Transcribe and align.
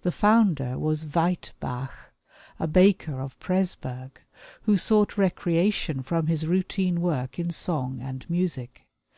The 0.00 0.10
founder 0.10 0.78
was 0.78 1.04
Weit 1.04 1.52
Bach, 1.60 2.12
a 2.58 2.66
baker 2.66 3.20
of 3.20 3.38
Presburg, 3.40 4.12
who 4.62 4.78
sought 4.78 5.18
recreation 5.18 6.00
from 6.02 6.28
his 6.28 6.46
routine 6.46 7.02
work 7.02 7.38
in 7.38 7.50
song 7.50 8.00
and 8.00 8.24
music. 8.30 8.86